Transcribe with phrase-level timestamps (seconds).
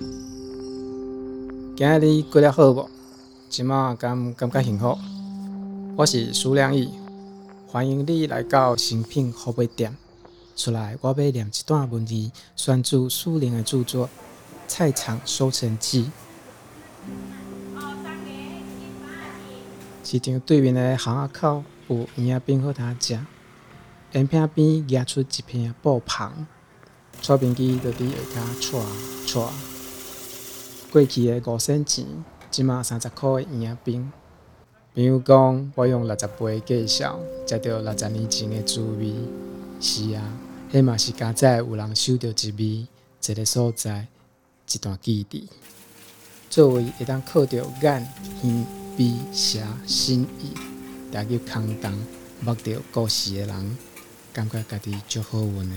[0.00, 2.88] 今日你过得好不？
[3.50, 4.96] 今麦感感觉幸福？
[5.94, 6.94] 我是苏亮义，
[7.66, 9.94] 欢迎你来到诚品服务店。
[10.56, 14.06] 出来，我要念一段文字，选自苏苓的著作
[14.66, 16.10] 《菜场收成记》。
[20.02, 23.18] 市场对面的巷仔口有圆仔饼好通食，
[24.12, 26.30] 圆饼边夹出一片布篷，
[27.20, 28.82] 搓饼机就伫下骹搓
[29.26, 29.52] 搓。
[30.90, 32.04] 过去的五仙钱，
[32.50, 34.12] 即马三十块的圆仔饼。
[34.92, 37.04] 朋友讲，我用六十倍计数，
[37.46, 39.14] 食到六十年前的滋味。
[39.80, 40.36] 是啊，
[40.72, 42.88] 迄嘛是加在有人收到一味，
[43.24, 44.08] 一个所在，
[44.68, 45.48] 一段记忆。
[46.50, 48.64] 作为会当靠着眼、耳、
[48.96, 50.52] 鼻、舌、心、意，
[51.12, 51.92] 踏入空洞，
[52.40, 53.78] 目到故事的人，
[54.32, 55.76] 感觉家己足好运的。